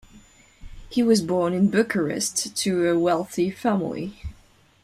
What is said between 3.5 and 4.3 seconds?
family.